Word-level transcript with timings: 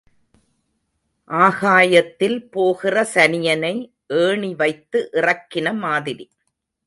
ஆகாயத்தில் 1.29 2.49
போகிற 2.49 3.03
சனியனை 3.13 3.75
ஏணி 4.07 4.55
வைத்து 4.55 5.09
இறக்கின 5.13 5.73
மாதிரி. 5.77 6.25